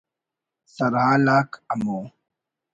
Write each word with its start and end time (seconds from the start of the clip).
سرحال 0.75 1.25
آک 1.37 1.49
ہمو 1.69 1.97